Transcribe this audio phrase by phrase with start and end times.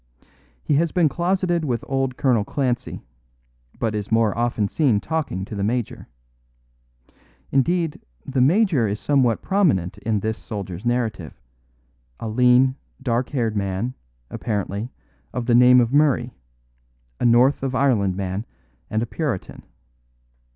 [0.63, 3.03] He has been closeted with old Colonel Clancy;
[3.77, 6.07] but is more often seen talking to the major.
[7.51, 11.39] Indeed, the major is somewhat prominent in this soldier's narrative;
[12.19, 13.93] a lean, dark haired man,
[14.31, 14.89] apparently,
[15.33, 16.33] of the name of Murray
[17.19, 18.47] a north of Ireland man
[18.89, 19.61] and a Puritan.